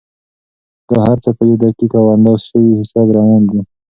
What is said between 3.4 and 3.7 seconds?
دي.